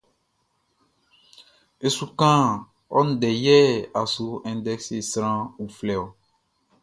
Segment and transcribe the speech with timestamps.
[1.85, 2.43] E su kan
[2.97, 3.57] ɔ ndɛ yɛ
[3.99, 4.81] a su index
[5.11, 5.95] sran uflɛ.